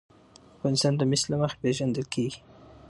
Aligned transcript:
افغانستان 0.55 0.93
د 0.97 1.01
مس 1.09 1.23
له 1.31 1.37
مخې 1.41 1.57
پېژندل 1.63 2.05
کېږي. 2.13 2.39